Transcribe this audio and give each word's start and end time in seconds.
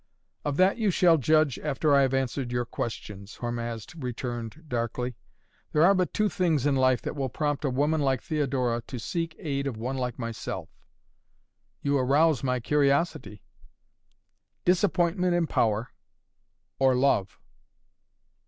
"Of 0.43 0.57
that 0.57 0.77
you 0.79 0.89
shall 0.89 1.17
judge 1.19 1.59
after 1.59 1.93
I 1.93 2.01
have 2.01 2.15
answered 2.15 2.51
your 2.51 2.65
questions," 2.65 3.35
Hormazd 3.35 3.93
returned 4.01 4.63
darkly. 4.67 5.15
"There 5.73 5.83
are 5.83 5.93
but 5.93 6.11
two 6.11 6.27
things 6.27 6.65
in 6.65 6.75
life 6.75 7.03
that 7.03 7.15
will 7.15 7.29
prompt 7.29 7.63
a 7.63 7.69
woman 7.69 8.01
like 8.01 8.23
Theodora 8.23 8.81
to 8.87 8.97
seek 8.97 9.35
aid 9.37 9.67
of 9.67 9.77
one 9.77 9.97
like 9.99 10.17
myself." 10.17 10.69
"You 11.83 11.99
arouse 11.99 12.43
my 12.43 12.59
curiosity!" 12.59 13.43
"Disappointment 14.65 15.35
in 15.35 15.45
power 15.45 15.89
or 16.79 16.95
love!" 16.95 17.37